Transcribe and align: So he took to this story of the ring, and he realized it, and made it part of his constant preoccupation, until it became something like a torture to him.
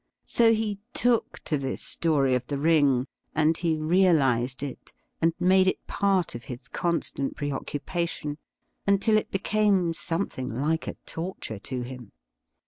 So 0.25 0.51
he 0.51 0.79
took 0.95 1.43
to 1.43 1.59
this 1.59 1.79
story 1.83 2.33
of 2.33 2.47
the 2.47 2.57
ring, 2.57 3.05
and 3.35 3.55
he 3.55 3.77
realized 3.77 4.63
it, 4.63 4.91
and 5.21 5.35
made 5.39 5.67
it 5.67 5.85
part 5.85 6.33
of 6.33 6.45
his 6.45 6.67
constant 6.67 7.35
preoccupation, 7.35 8.39
until 8.87 9.15
it 9.15 9.29
became 9.29 9.93
something 9.93 10.49
like 10.49 10.87
a 10.87 10.95
torture 11.05 11.59
to 11.59 11.81
him. 11.83 12.13